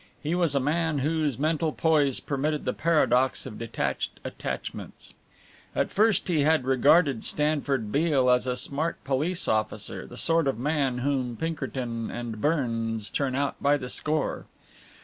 He 0.23 0.33
was 0.33 0.55
a 0.55 0.59
man 0.59 0.97
whose 0.97 1.37
mental 1.37 1.71
poise 1.71 2.19
permitted 2.19 2.65
the 2.65 2.73
paradox 2.73 3.45
of 3.45 3.59
detached 3.59 4.19
attachments. 4.23 5.13
At 5.75 5.91
first 5.91 6.27
he 6.27 6.39
had 6.39 6.65
regarded 6.65 7.23
Stanford 7.23 7.91
Beale 7.91 8.27
as 8.31 8.47
a 8.47 8.57
smart 8.57 8.97
police 9.03 9.47
officer, 9.47 10.07
the 10.07 10.17
sort 10.17 10.47
of 10.47 10.57
man 10.57 10.97
whom 10.97 11.37
Pinkerton 11.37 12.09
and 12.09 12.41
Burns 12.41 13.11
turn 13.11 13.35
out 13.35 13.61
by 13.61 13.77
the 13.77 13.89
score. 13.89 14.47